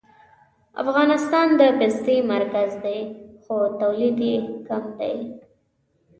[0.83, 2.99] افغانستان د پستې مرکز دی
[3.43, 4.35] خو تولید یې
[4.67, 5.15] کم دی